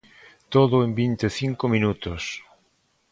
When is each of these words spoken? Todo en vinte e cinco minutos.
Todo 0.53 0.75
en 0.85 0.91
vinte 1.01 1.23
e 1.29 1.33
cinco 1.41 1.65
minutos. 1.75 2.21